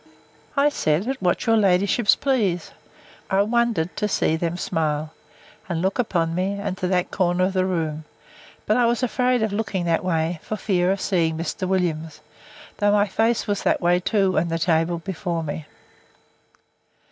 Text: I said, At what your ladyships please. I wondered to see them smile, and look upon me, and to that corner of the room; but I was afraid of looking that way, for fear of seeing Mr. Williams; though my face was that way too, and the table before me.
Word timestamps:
I 0.57 0.69
said, 0.69 1.07
At 1.07 1.21
what 1.21 1.45
your 1.45 1.55
ladyships 1.55 2.15
please. 2.19 2.71
I 3.29 3.43
wondered 3.43 3.95
to 3.97 4.07
see 4.07 4.35
them 4.35 4.57
smile, 4.57 5.13
and 5.69 5.79
look 5.83 5.99
upon 5.99 6.33
me, 6.33 6.53
and 6.59 6.75
to 6.79 6.87
that 6.87 7.11
corner 7.11 7.43
of 7.43 7.53
the 7.53 7.67
room; 7.67 8.05
but 8.65 8.77
I 8.77 8.87
was 8.87 9.03
afraid 9.03 9.43
of 9.43 9.53
looking 9.53 9.85
that 9.85 10.03
way, 10.03 10.39
for 10.41 10.57
fear 10.57 10.91
of 10.91 10.99
seeing 11.01 11.37
Mr. 11.37 11.67
Williams; 11.67 12.19
though 12.77 12.91
my 12.93 13.05
face 13.07 13.45
was 13.45 13.61
that 13.61 13.79
way 13.79 13.99
too, 13.99 14.37
and 14.37 14.49
the 14.49 14.57
table 14.57 14.97
before 14.97 15.43
me. 15.43 15.67